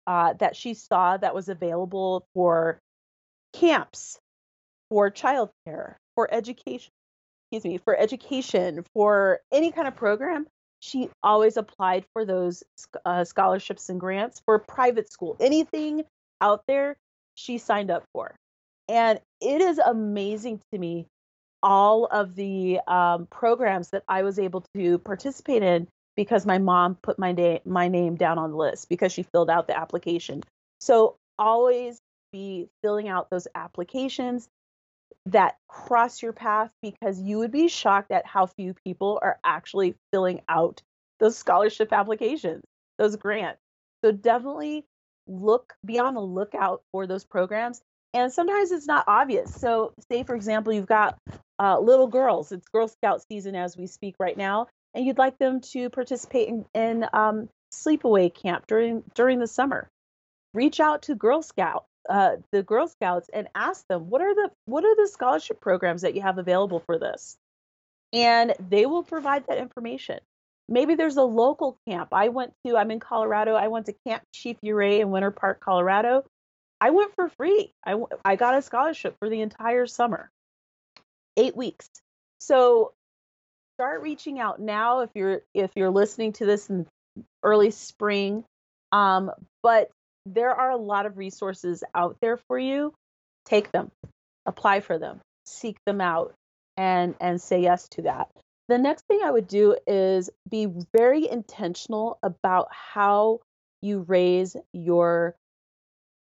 uh, 0.08 0.34
that 0.40 0.56
she 0.56 0.76
saw 0.76 1.18
that 1.18 1.36
was 1.36 1.50
available 1.50 2.26
for 2.34 2.80
camps, 3.52 4.18
for 4.90 5.12
childcare, 5.12 5.96
for 6.16 6.34
education, 6.34 6.94
excuse 7.52 7.70
me, 7.70 7.80
for 7.80 8.00
education, 8.00 8.86
for 8.94 9.42
any 9.52 9.74
kind 9.74 9.90
of 9.90 9.96
program, 9.98 10.48
she 10.84 11.10
always 11.24 11.56
applied 11.56 12.04
for 12.12 12.26
those 12.26 12.62
uh, 13.06 13.24
scholarships 13.24 13.88
and 13.88 14.02
grants 14.02 14.42
for 14.44 14.60
private 14.60 15.10
school. 15.10 15.38
Anything 15.40 16.04
out 16.42 16.64
there, 16.68 16.98
she 17.36 17.58
signed 17.58 17.90
up 17.90 18.04
for. 18.12 18.36
And 18.90 19.22
it 19.40 19.62
is 19.62 19.78
amazing 19.80 20.60
to 20.74 20.78
me 20.78 21.06
all 21.64 22.06
of 22.08 22.36
the 22.36 22.82
um, 22.86 23.28
programs 23.28 23.92
that 23.92 24.04
I 24.10 24.24
was 24.24 24.38
able 24.38 24.66
to 24.76 24.98
participate 24.98 25.64
in 25.64 25.88
because 26.18 26.46
my 26.46 26.58
mom 26.58 26.96
put 27.02 27.18
my 27.18 27.32
name 27.32 27.60
my 27.64 27.88
name 27.88 28.18
down 28.18 28.38
on 28.38 28.52
the 28.52 28.58
list 28.58 28.90
because 28.90 29.14
she 29.14 29.24
filled 29.24 29.50
out 29.50 29.68
the 29.68 29.80
application. 29.80 30.44
So 30.82 31.16
always 31.40 31.98
be 32.34 32.68
filling 32.84 33.08
out 33.08 33.30
those 33.30 33.48
applications 33.56 34.50
that 35.28 35.56
cross 35.68 36.22
your 36.22 36.34
path 36.34 36.72
because 36.82 37.20
you 37.20 37.40
would 37.40 37.52
be 37.52 37.68
shocked 37.68 38.12
at 38.12 38.26
how 38.26 38.46
few 38.46 38.74
people 38.86 39.20
are 39.22 39.40
actually 39.44 39.96
filling 40.12 40.42
out 40.48 40.82
those 41.20 41.38
scholarship 41.38 41.94
applications, 41.94 42.64
those 42.98 43.16
grants. 43.16 43.62
So 44.04 44.12
definitely 44.12 44.86
look 45.28 45.74
be 45.86 46.00
on 46.00 46.16
the 46.16 46.22
lookout 46.22 46.82
for 46.92 47.08
those 47.08 47.24
programs 47.24 47.82
and 48.14 48.32
sometimes 48.32 48.72
it's 48.72 48.86
not 48.86 49.06
obvious. 49.08 49.54
So, 49.54 49.94
say 50.10 50.24
for 50.24 50.36
example, 50.36 50.74
you've 50.74 50.86
got 50.86 51.18
uh, 51.60 51.80
little 51.80 52.08
girls. 52.08 52.52
It's 52.52 52.68
Girl 52.68 52.88
Scout 52.88 53.24
season 53.28 53.56
as 53.56 53.76
we 53.76 53.88
speak 53.88 54.16
right 54.20 54.38
now, 54.38 54.68
and 54.94 55.06
you'd 55.06 55.18
like 55.18 55.38
them 55.40 55.62
to 55.72 55.90
participate 55.90 56.48
in, 56.48 56.66
in 56.74 57.06
um, 57.12 57.50
sleepaway 57.74 58.34
camp 58.34 58.68
during 58.68 59.04
during 59.16 59.40
the 59.40 59.48
summer. 59.48 59.90
Reach 60.54 60.80
out 60.80 61.04
to 61.04 61.16
Girl 61.16 61.42
Scout, 61.42 61.86
uh, 62.10 62.38
the 62.52 62.64
Girl 62.64 62.88
Scouts, 62.88 63.30
and 63.34 63.48
ask 63.56 63.86
them 63.88 64.10
what 64.10 64.22
are 64.22 64.34
the 64.34 64.52
what 64.66 64.84
are 64.84 64.96
the 64.96 65.08
scholarship 65.08 65.62
programs 65.62 66.02
that 66.02 66.16
you 66.16 66.22
have 66.22 66.38
available 66.38 66.82
for 66.86 66.98
this, 67.00 67.38
and 68.12 68.54
they 68.70 68.86
will 68.86 69.04
provide 69.04 69.48
that 69.48 69.58
information. 69.58 70.20
Maybe 70.70 70.96
there's 70.96 71.18
a 71.18 71.24
local 71.24 71.78
camp. 71.88 72.10
I 72.12 72.30
went 72.30 72.54
to. 72.66 72.78
I'm 72.78 72.92
in 72.92 73.00
Colorado. 73.00 73.56
I 73.56 73.68
went 73.68 73.88
to 73.88 73.96
Camp 74.08 74.24
Chief 74.34 74.58
Ouray 74.64 75.02
in 75.02 75.12
Winter 75.12 75.32
Park, 75.32 75.60
Colorado 75.60 76.24
I 76.84 76.90
went 76.90 77.16
for 77.16 77.30
free. 77.30 77.74
I, 77.86 77.96
I 78.26 78.36
got 78.36 78.58
a 78.58 78.62
scholarship 78.62 79.16
for 79.18 79.30
the 79.30 79.40
entire 79.40 79.88
summer, 79.88 80.30
eight 81.38 81.56
weeks. 81.56 81.88
So 82.42 82.92
start 83.78 84.02
reaching 84.02 84.38
out 84.38 84.60
now 84.60 85.00
if 85.00 85.10
you're 85.16 85.44
if 85.54 85.72
you're 85.78 85.92
listening 85.92 86.34
to 86.34 86.46
this 86.46 86.70
in 86.70 86.86
early 87.42 87.72
spring. 87.72 88.44
Um, 88.92 89.32
but 89.62 89.92
there 90.26 90.54
are 90.54 90.72
a 90.72 90.78
lot 90.78 91.06
of 91.06 91.18
resources 91.18 91.84
out 91.94 92.18
there 92.22 92.38
for 92.38 92.58
you. 92.58 92.94
Take 93.46 93.72
them, 93.72 93.92
apply 94.46 94.80
for 94.80 94.98
them, 94.98 95.20
seek 95.46 95.78
them 95.86 96.02
out, 96.02 96.34
and 96.78 97.16
and 97.20 97.42
say 97.42 97.62
yes 97.62 97.88
to 97.90 98.04
that. 98.04 98.30
The 98.70 98.78
next 98.78 99.06
thing 99.08 99.20
I 99.24 99.32
would 99.32 99.48
do 99.48 99.76
is 99.86 100.30
be 100.50 100.68
very 100.96 101.30
intentional 101.30 102.18
about 102.24 102.70
how 102.72 103.42
you 103.82 104.00
raise 104.08 104.56
your 104.72 105.36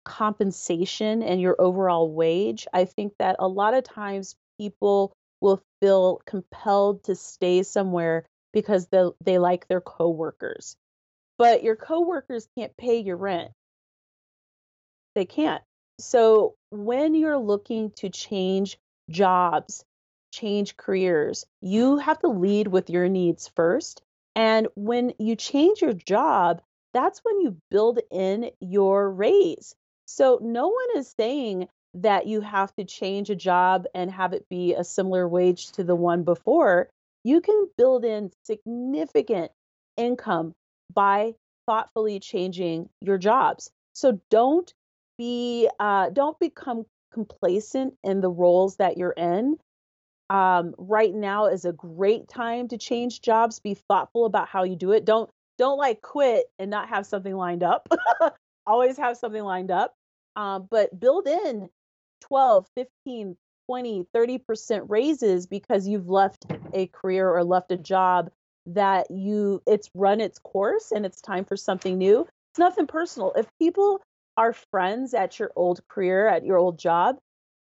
compensation 0.06 1.24
and 1.24 1.42
your 1.42 1.56
overall 1.60 2.10
wage, 2.10 2.68
I 2.72 2.86
think 2.86 3.14
that 3.20 3.36
a 3.40 3.48
lot 3.48 3.74
of 3.74 3.84
times 3.84 4.36
people 4.58 5.12
will 5.42 5.62
feel 5.82 6.22
compelled 6.26 7.04
to 7.06 7.16
stay 7.16 7.64
somewhere 7.64 8.26
because 8.54 8.88
they, 8.88 9.10
they 9.24 9.38
like 9.38 9.68
their 9.68 9.82
coworkers. 9.82 10.78
But 11.38 11.64
your 11.64 11.76
coworkers 11.76 12.48
can't 12.58 12.76
pay 12.78 13.00
your 13.00 13.18
rent. 13.18 13.52
They 15.16 15.26
can't. 15.26 15.64
So 16.00 16.56
when 16.70 17.16
you're 17.16 17.38
looking 17.38 17.92
to 17.98 18.10
change 18.10 18.78
jobs, 19.10 19.86
change 20.34 20.76
careers, 20.78 21.46
you 21.62 21.98
have 21.98 22.20
to 22.20 22.28
lead 22.28 22.68
with 22.68 22.90
your 22.90 23.08
needs 23.08 23.50
first. 23.56 24.02
And 24.36 24.68
when 24.76 25.14
you 25.18 25.36
change 25.36 25.82
your 25.82 25.94
job, 25.94 26.62
that's 26.94 27.20
when 27.24 27.40
you 27.40 27.58
build 27.72 28.00
in 28.12 28.52
your 28.60 29.10
raise. 29.10 29.76
So 30.06 30.40
no 30.42 30.68
one 30.68 30.98
is 30.98 31.14
saying 31.18 31.70
that 31.96 32.28
you 32.28 32.42
have 32.42 32.76
to 32.76 32.84
change 32.84 33.30
a 33.30 33.36
job 33.36 33.86
and 33.96 34.12
have 34.12 34.34
it 34.34 34.46
be 34.50 34.74
a 34.74 34.84
similar 34.84 35.28
wage 35.28 35.72
to 35.74 35.84
the 35.84 35.96
one 35.96 36.24
before. 36.24 36.90
You 37.24 37.40
can 37.40 37.70
build 37.78 38.04
in 38.04 38.32
significant 38.44 39.52
income 39.96 40.54
by 40.94 41.36
thoughtfully 41.66 42.20
changing 42.20 42.90
your 43.02 43.18
jobs. 43.18 43.72
So 43.94 44.20
don't 44.30 44.74
be 45.18 45.70
uh, 45.80 46.10
don't 46.10 46.40
become 46.40 46.86
complacent 47.14 47.96
in 48.04 48.22
the 48.22 48.30
roles 48.30 48.78
that 48.78 48.98
you're 48.98 49.12
in. 49.12 49.58
Um, 50.30 50.74
right 50.78 51.14
now 51.14 51.46
is 51.46 51.66
a 51.66 51.72
great 51.72 52.28
time 52.28 52.68
to 52.70 52.78
change 52.78 53.22
jobs. 53.22 53.60
Be 53.60 53.76
thoughtful 53.76 54.26
about 54.26 54.48
how 54.48 54.64
you 54.64 54.76
do 54.76 54.92
it. 54.92 55.06
Don't 55.06 55.30
don't 55.58 55.78
like 55.78 56.02
quit 56.02 56.46
and 56.60 56.70
not 56.70 56.90
have 56.90 57.06
something 57.06 57.36
lined 57.36 57.64
up. 57.64 57.88
always 58.68 58.98
have 58.98 59.18
something 59.18 59.44
lined 59.44 59.72
up. 59.72 59.94
Um, 60.36 60.68
but 60.70 61.00
build 61.00 61.28
in 61.28 61.70
12, 62.22 62.68
15, 62.76 63.38
20, 63.68 64.06
30% 64.14 64.86
raises 64.90 65.48
because 65.48 65.88
you've 65.88 66.10
left 66.10 66.46
a 66.74 66.88
career 66.88 67.30
or 67.30 67.44
left 67.44 67.72
a 67.72 67.78
job 67.78 68.30
that 68.68 69.10
you 69.12 69.62
it's 69.68 69.90
run 69.94 70.20
its 70.20 70.40
course 70.40 70.92
and 70.92 71.06
it's 71.06 71.22
time 71.22 71.46
for 71.46 71.56
something 71.56 71.98
new. 71.98 72.28
It's 72.52 72.60
nothing 72.60 72.88
personal. 72.88 73.32
If 73.36 73.48
people 73.60 74.02
are 74.38 74.54
friends 74.54 75.14
at 75.14 75.40
your 75.40 75.52
old 75.56 75.88
career, 75.88 76.28
at 76.28 76.46
your 76.46 76.58
old 76.58 76.80
job, 76.80 77.18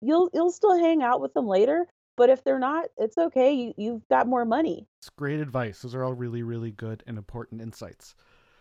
you'll 0.01 0.29
you'll 0.33 0.51
still 0.51 0.77
hang 0.77 1.03
out 1.03 1.21
with 1.21 1.33
them 1.33 1.47
later. 1.47 1.87
But 2.17 2.29
if 2.29 2.43
they're 2.43 2.59
not, 2.59 2.87
it's 2.97 3.17
okay. 3.17 3.53
You, 3.53 3.73
you've 3.77 4.07
got 4.09 4.27
more 4.27 4.43
money. 4.43 4.87
It's 4.99 5.09
great 5.09 5.39
advice. 5.39 5.81
Those 5.81 5.95
are 5.95 6.03
all 6.03 6.13
really, 6.13 6.43
really 6.43 6.71
good 6.71 7.01
and 7.07 7.17
important 7.17 7.61
insights. 7.61 8.13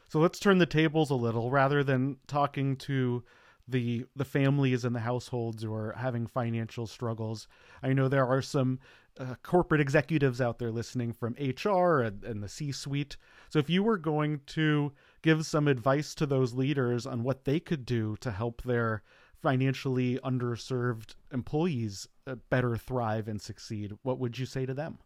So 0.08 0.20
let's 0.20 0.38
turn 0.38 0.58
the 0.58 0.66
tables 0.66 1.10
a 1.10 1.16
little 1.16 1.50
rather 1.50 1.82
than 1.82 2.18
talking 2.28 2.76
to 2.76 3.24
the 3.66 4.06
the 4.16 4.24
families 4.24 4.84
and 4.84 4.94
the 4.94 5.00
households 5.00 5.62
who 5.62 5.74
are 5.74 5.94
having 5.98 6.26
financial 6.26 6.86
struggles. 6.86 7.46
I 7.82 7.92
know 7.92 8.08
there 8.08 8.26
are 8.26 8.40
some 8.40 8.78
uh, 9.18 9.34
corporate 9.42 9.80
executives 9.80 10.40
out 10.40 10.58
there 10.58 10.70
listening 10.70 11.12
from 11.12 11.34
HR 11.38 12.00
and, 12.00 12.24
and 12.24 12.42
the 12.42 12.48
C-suite. 12.48 13.16
So 13.50 13.58
if 13.58 13.68
you 13.68 13.82
were 13.82 13.98
going 13.98 14.40
to 14.46 14.92
give 15.22 15.46
some 15.46 15.68
advice 15.68 16.14
to 16.16 16.26
those 16.26 16.54
leaders 16.54 17.06
on 17.06 17.22
what 17.22 17.44
they 17.44 17.60
could 17.60 17.84
do 17.84 18.16
to 18.20 18.30
help 18.30 18.62
their 18.62 19.02
financially 19.42 20.18
underserved 20.24 21.14
employees 21.32 22.08
uh, 22.26 22.34
better 22.50 22.76
thrive 22.76 23.28
and 23.28 23.40
succeed, 23.40 23.92
what 24.02 24.18
would 24.18 24.38
you 24.38 24.46
say 24.46 24.66
to 24.66 24.74
them? 24.74 24.98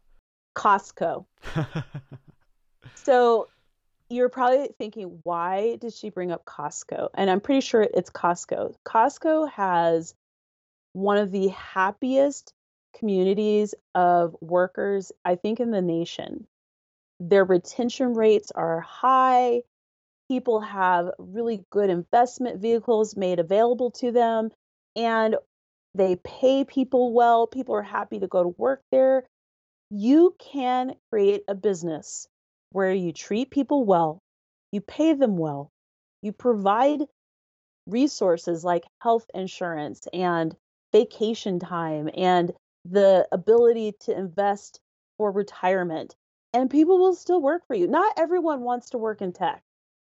Costco. 0.55 1.25
so 2.95 3.47
you're 4.09 4.29
probably 4.29 4.69
thinking, 4.77 5.19
why 5.23 5.77
did 5.77 5.93
she 5.93 6.09
bring 6.09 6.31
up 6.31 6.45
Costco? 6.45 7.09
And 7.13 7.29
I'm 7.29 7.41
pretty 7.41 7.61
sure 7.61 7.81
it's 7.81 8.09
Costco. 8.09 8.75
Costco 8.85 9.49
has 9.51 10.13
one 10.93 11.17
of 11.17 11.31
the 11.31 11.47
happiest 11.49 12.53
communities 12.93 13.73
of 13.95 14.35
workers, 14.41 15.11
I 15.25 15.35
think, 15.35 15.59
in 15.59 15.71
the 15.71 15.81
nation. 15.81 16.47
Their 17.19 17.43
retention 17.43 18.13
rates 18.13 18.51
are 18.51 18.81
high. 18.81 19.63
People 20.29 20.61
have 20.61 21.11
really 21.17 21.63
good 21.71 21.89
investment 21.89 22.61
vehicles 22.61 23.15
made 23.15 23.39
available 23.39 23.91
to 23.91 24.11
them, 24.11 24.49
and 24.95 25.35
they 25.95 26.15
pay 26.23 26.63
people 26.63 27.13
well. 27.13 27.47
People 27.47 27.75
are 27.75 27.83
happy 27.83 28.19
to 28.19 28.27
go 28.27 28.43
to 28.43 28.55
work 28.57 28.81
there. 28.91 29.25
You 29.91 30.35
can 30.39 30.95
create 31.11 31.43
a 31.47 31.55
business 31.55 32.27
where 32.71 32.91
you 32.91 33.11
treat 33.11 33.51
people 33.51 33.85
well, 33.85 34.19
you 34.71 34.81
pay 34.81 35.13
them 35.13 35.37
well, 35.37 35.69
you 36.21 36.31
provide 36.31 37.01
resources 37.85 38.63
like 38.63 38.85
health 39.01 39.25
insurance 39.35 40.07
and 40.13 40.55
vacation 40.91 41.59
time 41.59 42.09
and 42.15 42.51
the 42.85 43.27
ability 43.31 43.93
to 43.99 44.17
invest 44.17 44.79
for 45.17 45.31
retirement, 45.31 46.15
and 46.53 46.69
people 46.69 46.97
will 46.97 47.13
still 47.13 47.41
work 47.41 47.61
for 47.67 47.75
you. 47.75 47.87
Not 47.87 48.13
everyone 48.17 48.61
wants 48.61 48.89
to 48.91 48.97
work 48.97 49.21
in 49.21 49.31
tech, 49.33 49.61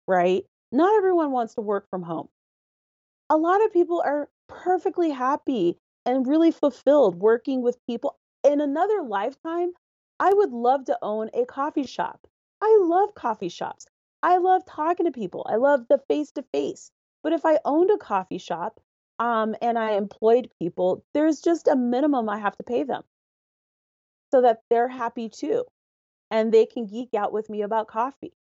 right? 0.08 0.46
Not 0.72 0.96
everyone 0.96 1.32
wants 1.32 1.56
to 1.56 1.62
work 1.62 1.90
from 1.90 2.04
home. 2.04 2.30
A 3.30 3.38
lot 3.38 3.64
of 3.64 3.74
people 3.74 4.02
are 4.06 4.30
perfectly 4.48 5.12
happy 5.12 5.78
and 6.06 6.28
really 6.28 6.52
fulfilled 6.52 7.16
working 7.16 7.62
with 7.62 7.84
people. 7.88 8.18
In 8.44 8.62
another 8.62 9.02
lifetime, 9.04 9.72
I 10.20 10.34
would 10.34 10.52
love 10.52 10.86
to 10.86 10.98
own 11.02 11.30
a 11.34 11.46
coffee 11.46 11.86
shop 11.86 12.28
I 12.62 12.80
love 12.82 13.14
coffee 13.14 13.50
shops. 13.50 13.86
I 14.24 14.38
love 14.38 14.66
talking 14.66 15.06
to 15.06 15.12
people. 15.12 15.46
I 15.50 15.58
love 15.58 15.86
the 15.88 16.00
face 16.08 16.32
to 16.32 16.44
face. 16.52 16.92
But 17.24 17.34
if 17.34 17.46
I 17.46 17.60
owned 17.66 17.92
a 17.92 17.98
coffee 17.98 18.40
shop 18.40 18.80
um, 19.20 19.56
and 19.62 19.78
I 19.78 19.92
employed 19.94 20.50
people, 20.60 21.04
there's 21.14 21.42
just 21.42 21.68
a 21.68 21.76
minimum 21.76 22.30
I 22.30 22.40
have 22.40 22.56
to 22.58 22.64
pay 22.64 22.84
them 22.84 23.04
so 24.32 24.42
that 24.42 24.62
they're 24.70 24.88
happy 24.88 25.30
too. 25.30 25.66
And 26.32 26.52
they 26.52 26.66
can 26.66 26.88
geek 26.88 27.14
out 27.14 27.34
with 27.34 27.50
me 27.50 27.62
about 27.62 27.88
coffee. 27.88 28.34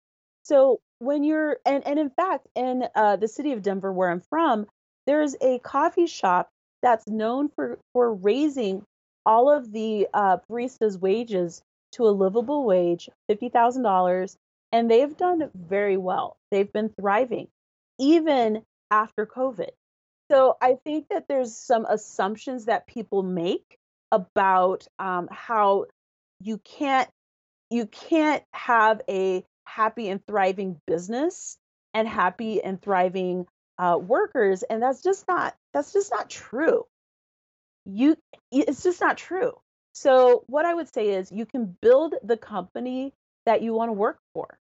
So 0.43 0.81
when 0.99 1.23
you're, 1.23 1.57
and, 1.65 1.85
and 1.85 1.99
in 1.99 2.09
fact, 2.09 2.47
in 2.55 2.87
uh, 2.95 3.15
the 3.17 3.27
city 3.27 3.51
of 3.51 3.61
Denver, 3.61 3.91
where 3.91 4.09
I'm 4.09 4.21
from, 4.21 4.67
there's 5.05 5.35
a 5.41 5.59
coffee 5.59 6.07
shop 6.07 6.49
that's 6.81 7.07
known 7.07 7.49
for, 7.49 7.79
for 7.93 8.13
raising 8.13 8.83
all 9.25 9.49
of 9.49 9.71
the 9.71 10.07
uh, 10.13 10.37
baristas' 10.49 10.99
wages 10.99 11.61
to 11.93 12.07
a 12.07 12.09
livable 12.09 12.63
wage, 12.63 13.09
$50,000, 13.29 14.35
and 14.71 14.91
they've 14.91 15.15
done 15.15 15.49
very 15.55 15.97
well. 15.97 16.37
They've 16.51 16.71
been 16.71 16.89
thriving 16.89 17.47
even 17.99 18.63
after 18.91 19.25
COVID. 19.25 19.69
So 20.29 20.57
I 20.61 20.77
think 20.83 21.07
that 21.09 21.27
there's 21.27 21.55
some 21.55 21.85
assumptions 21.85 22.65
that 22.65 22.87
people 22.87 23.23
make 23.23 23.77
about 24.11 24.87
um, 24.99 25.27
how 25.31 25.85
you 26.41 26.57
can't 26.59 27.09
you 27.71 27.87
can't 27.87 28.43
have 28.53 29.01
a 29.09 29.43
happy 29.65 30.09
and 30.09 30.25
thriving 30.25 30.79
business 30.87 31.57
and 31.93 32.07
happy 32.07 32.63
and 32.63 32.81
thriving 32.81 33.47
uh, 33.77 33.97
workers, 34.01 34.63
and 34.63 34.81
that's 34.81 35.03
just 35.03 35.27
not 35.27 35.55
that's 35.73 35.93
just 35.93 36.11
not 36.11 36.29
true. 36.29 36.85
You 37.85 38.17
it's 38.51 38.83
just 38.83 39.01
not 39.01 39.17
true. 39.17 39.53
So, 39.93 40.43
what 40.47 40.65
I 40.65 40.73
would 40.73 40.93
say 40.93 41.09
is 41.11 41.31
you 41.31 41.45
can 41.45 41.77
build 41.81 42.15
the 42.23 42.37
company 42.37 43.13
that 43.45 43.61
you 43.61 43.73
want 43.73 43.89
to 43.89 43.93
work 43.93 44.19
for. 44.33 44.57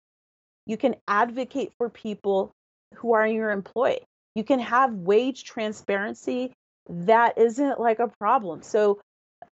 You 0.66 0.76
can 0.76 0.96
advocate 1.08 1.72
for 1.78 1.88
people 1.88 2.52
who 2.96 3.14
are 3.14 3.26
your 3.26 3.50
employee. 3.50 4.02
You 4.34 4.44
can 4.44 4.60
have 4.60 4.92
wage 4.92 5.44
transparency 5.44 6.52
that 6.88 7.38
isn't 7.38 7.80
like 7.80 7.98
a 7.98 8.08
problem. 8.08 8.62
So 8.62 9.00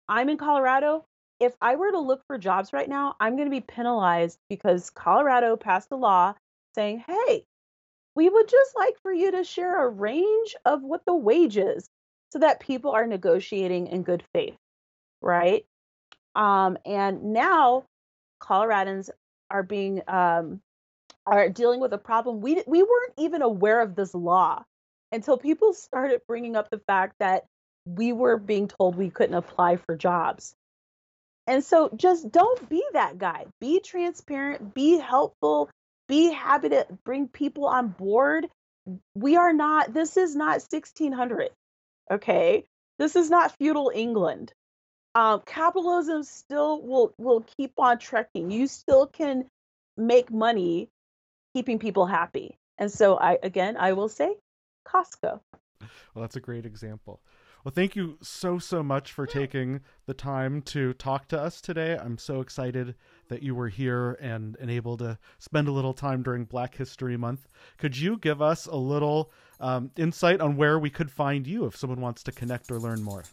I'm 0.08 0.28
in 0.28 0.38
Colorado. 0.38 1.04
If 1.40 1.54
I 1.60 1.76
were 1.76 1.92
to 1.92 2.00
look 2.00 2.22
for 2.26 2.38
jobs 2.38 2.72
right 2.72 2.88
now, 2.88 3.14
I'm 3.20 3.36
going 3.36 3.46
to 3.46 3.54
be 3.54 3.60
penalized 3.60 4.38
because 4.48 4.90
Colorado 4.90 5.56
passed 5.56 5.88
a 5.92 5.96
law 5.96 6.34
saying, 6.74 7.04
hey, 7.06 7.44
we 8.14 8.28
would 8.28 8.48
just 8.48 8.76
like 8.76 8.94
for 9.02 9.12
you 9.12 9.30
to 9.30 9.44
share 9.44 9.84
a 9.84 9.88
range 9.88 10.56
of 10.64 10.82
what 10.82 11.02
the 11.06 11.14
wage 11.14 11.56
is 11.56 11.88
so 12.30 12.40
that 12.40 12.60
people 12.60 12.90
are 12.90 13.06
negotiating 13.06 13.86
in 13.86 14.02
good 14.02 14.24
faith, 14.34 14.56
right? 15.22 15.64
Um, 16.34 16.78
and 16.84 17.32
now 17.32 17.84
Coloradans 18.40 19.10
are 19.50 19.62
being 19.62 20.02
um, 20.08 20.60
are 21.26 21.48
dealing 21.48 21.80
with 21.80 21.92
a 21.92 21.98
problem. 21.98 22.40
We 22.40 22.62
we 22.66 22.82
weren't 22.82 23.14
even 23.16 23.42
aware 23.42 23.80
of 23.80 23.94
this 23.94 24.14
law 24.14 24.64
until 25.12 25.38
people 25.38 25.72
started 25.72 26.20
bringing 26.26 26.56
up 26.56 26.70
the 26.70 26.80
fact 26.86 27.14
that 27.20 27.46
we 27.84 28.12
were 28.12 28.36
being 28.36 28.68
told 28.68 28.96
we 28.96 29.10
couldn't 29.10 29.34
apply 29.34 29.76
for 29.76 29.96
jobs. 29.96 30.54
And 31.48 31.64
so 31.64 31.90
just 31.96 32.30
don't 32.30 32.68
be 32.68 32.84
that 32.92 33.18
guy. 33.18 33.46
Be 33.58 33.80
transparent, 33.80 34.74
be 34.74 34.98
helpful, 34.98 35.70
be 36.06 36.30
happy 36.30 36.68
to 36.68 36.86
bring 37.04 37.26
people 37.26 37.66
on 37.66 37.88
board. 37.88 38.46
We 39.14 39.36
are 39.36 39.54
not, 39.54 39.94
this 39.94 40.18
is 40.18 40.36
not 40.36 40.60
1600. 40.60 41.50
Okay. 42.10 42.64
This 42.98 43.16
is 43.16 43.30
not 43.30 43.56
feudal 43.58 43.90
England. 43.94 44.52
Um, 45.14 45.42
capitalism 45.46 46.22
still 46.22 46.82
will 46.82 47.14
will 47.16 47.44
keep 47.56 47.72
on 47.78 47.98
trekking. 47.98 48.50
You 48.50 48.66
still 48.66 49.06
can 49.06 49.46
make 49.96 50.30
money 50.30 50.90
keeping 51.54 51.78
people 51.78 52.06
happy. 52.06 52.56
And 52.76 52.90
so 52.90 53.18
I 53.18 53.38
again 53.42 53.76
I 53.78 53.92
will 53.94 54.08
say 54.08 54.36
Costco. 54.86 55.40
Well, 55.80 56.22
that's 56.22 56.36
a 56.36 56.40
great 56.40 56.66
example. 56.66 57.20
Well, 57.68 57.74
thank 57.74 57.96
you 57.96 58.16
so, 58.22 58.58
so 58.58 58.82
much 58.82 59.12
for 59.12 59.26
taking 59.26 59.80
the 60.06 60.14
time 60.14 60.62
to 60.62 60.94
talk 60.94 61.28
to 61.28 61.38
us 61.38 61.60
today. 61.60 61.98
I'm 61.98 62.16
so 62.16 62.40
excited 62.40 62.94
that 63.28 63.42
you 63.42 63.54
were 63.54 63.68
here 63.68 64.16
and, 64.22 64.56
and 64.58 64.70
able 64.70 64.96
to 64.96 65.18
spend 65.38 65.68
a 65.68 65.72
little 65.72 65.92
time 65.92 66.22
during 66.22 66.46
Black 66.46 66.74
History 66.74 67.18
Month. 67.18 67.46
Could 67.76 67.98
you 67.98 68.16
give 68.16 68.40
us 68.40 68.64
a 68.64 68.76
little 68.76 69.30
um, 69.60 69.90
insight 69.98 70.40
on 70.40 70.56
where 70.56 70.78
we 70.78 70.88
could 70.88 71.10
find 71.10 71.46
you 71.46 71.66
if 71.66 71.76
someone 71.76 72.00
wants 72.00 72.22
to 72.22 72.32
connect 72.32 72.70
or 72.70 72.78
learn 72.78 73.02
more? 73.02 73.24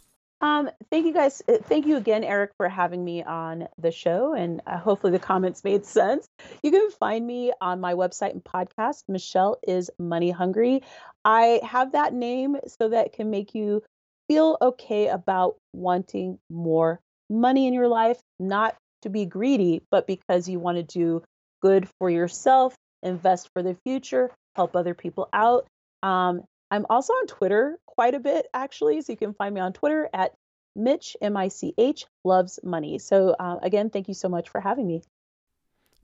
Um, 0.41 0.69
thank 0.91 1.05
you 1.05 1.13
guys. 1.13 1.41
Uh, 1.47 1.59
thank 1.63 1.85
you 1.85 1.95
again, 1.95 2.25
Eric, 2.25 2.51
for 2.57 2.67
having 2.67 3.05
me 3.05 3.23
on 3.23 3.69
the 3.77 3.91
show. 3.91 4.33
And 4.33 4.61
uh, 4.67 4.77
hopefully 4.77 5.13
the 5.13 5.19
comments 5.19 5.63
made 5.63 5.85
sense. 5.85 6.27
You 6.61 6.71
can 6.71 6.91
find 6.91 7.25
me 7.25 7.53
on 7.61 7.79
my 7.79 7.93
website 7.93 8.33
and 8.33 8.43
podcast. 8.43 9.03
Michelle 9.07 9.59
is 9.65 9.89
Money 9.97 10.31
Hungry. 10.31 10.83
I 11.23 11.61
have 11.63 11.93
that 11.93 12.13
name 12.13 12.57
so 12.67 12.89
that 12.89 13.13
can 13.13 13.29
make 13.29 13.55
you 13.55 13.81
feel 14.27 14.57
okay 14.61 15.07
about 15.07 15.55
wanting 15.73 16.39
more 16.49 16.99
money 17.29 17.67
in 17.67 17.73
your 17.73 17.87
life, 17.87 18.19
not 18.39 18.75
to 19.01 19.09
be 19.09 19.25
greedy, 19.25 19.81
but 19.91 20.07
because 20.07 20.49
you 20.49 20.59
want 20.59 20.77
to 20.77 20.83
do 20.83 21.23
good 21.61 21.87
for 21.99 22.09
yourself, 22.09 22.75
invest 23.03 23.49
for 23.53 23.63
the 23.63 23.75
future, 23.85 24.31
help 24.55 24.75
other 24.75 24.93
people 24.93 25.29
out. 25.33 25.67
Um, 26.03 26.43
I'm 26.71 26.85
also 26.89 27.13
on 27.13 27.27
Twitter 27.27 27.77
quite 27.85 28.15
a 28.15 28.19
bit, 28.19 28.47
actually. 28.53 29.01
So 29.01 29.13
you 29.13 29.17
can 29.17 29.33
find 29.33 29.53
me 29.53 29.61
on 29.61 29.73
Twitter 29.73 30.09
at 30.13 30.33
Mitch, 30.75 31.15
M 31.21 31.37
I 31.37 31.47
C 31.47 31.73
H, 31.77 32.05
loves 32.23 32.59
money. 32.63 32.99
So 32.99 33.35
uh, 33.39 33.57
again, 33.61 33.89
thank 33.89 34.07
you 34.07 34.13
so 34.13 34.29
much 34.29 34.49
for 34.49 34.59
having 34.59 34.87
me. 34.87 35.01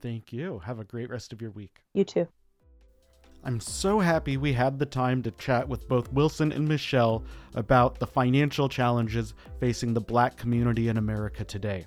Thank 0.00 0.32
you. 0.32 0.60
Have 0.60 0.78
a 0.80 0.84
great 0.84 1.10
rest 1.10 1.32
of 1.32 1.40
your 1.42 1.50
week. 1.50 1.82
You 1.94 2.04
too. 2.04 2.28
I'm 3.44 3.58
so 3.58 3.98
happy 3.98 4.36
we 4.36 4.52
had 4.52 4.78
the 4.78 4.86
time 4.86 5.20
to 5.24 5.32
chat 5.32 5.68
with 5.68 5.88
both 5.88 6.12
Wilson 6.12 6.52
and 6.52 6.68
Michelle 6.68 7.24
about 7.56 7.98
the 7.98 8.06
financial 8.06 8.68
challenges 8.68 9.34
facing 9.58 9.92
the 9.92 10.00
black 10.00 10.36
community 10.36 10.86
in 10.86 10.96
America 10.96 11.44
today. 11.44 11.86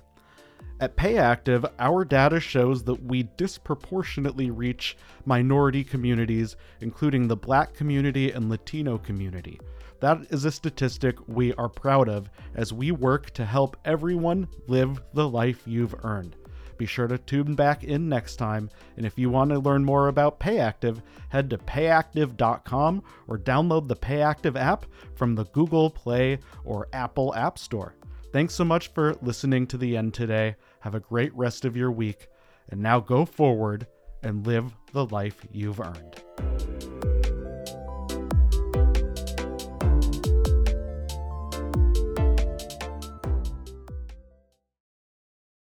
At 0.80 0.98
Payactiv, 0.98 1.66
our 1.78 2.04
data 2.04 2.40
shows 2.40 2.84
that 2.84 3.02
we 3.02 3.22
disproportionately 3.38 4.50
reach 4.50 4.98
minority 5.24 5.82
communities, 5.82 6.56
including 6.82 7.26
the 7.26 7.36
black 7.36 7.72
community 7.72 8.32
and 8.32 8.50
Latino 8.50 8.98
community. 8.98 9.58
That 10.00 10.26
is 10.28 10.44
a 10.44 10.50
statistic 10.50 11.16
we 11.26 11.54
are 11.54 11.70
proud 11.70 12.10
of 12.10 12.28
as 12.54 12.74
we 12.74 12.90
work 12.90 13.30
to 13.30 13.46
help 13.46 13.78
everyone 13.86 14.48
live 14.66 15.00
the 15.14 15.26
life 15.26 15.62
you've 15.64 15.94
earned. 16.04 16.36
Be 16.76 16.86
sure 16.86 17.06
to 17.06 17.18
tune 17.18 17.54
back 17.54 17.84
in 17.84 18.08
next 18.08 18.36
time. 18.36 18.70
And 18.96 19.06
if 19.06 19.18
you 19.18 19.30
want 19.30 19.50
to 19.50 19.58
learn 19.58 19.84
more 19.84 20.08
about 20.08 20.40
Payactiv, 20.40 21.02
head 21.28 21.50
to 21.50 21.58
payactiv.com 21.58 23.02
or 23.28 23.38
download 23.38 23.88
the 23.88 23.96
Payactiv 23.96 24.58
app 24.58 24.86
from 25.14 25.34
the 25.34 25.44
Google 25.46 25.90
Play 25.90 26.38
or 26.64 26.88
Apple 26.92 27.34
App 27.34 27.58
Store. 27.58 27.94
Thanks 28.32 28.54
so 28.54 28.64
much 28.64 28.88
for 28.88 29.14
listening 29.22 29.66
to 29.68 29.78
the 29.78 29.96
end 29.96 30.14
today. 30.14 30.56
Have 30.80 30.94
a 30.94 31.00
great 31.00 31.34
rest 31.34 31.64
of 31.64 31.76
your 31.76 31.90
week. 31.90 32.28
And 32.68 32.82
now 32.82 33.00
go 33.00 33.24
forward 33.24 33.86
and 34.22 34.46
live 34.46 34.74
the 34.92 35.06
life 35.06 35.46
you've 35.50 35.80
earned. 35.80 36.95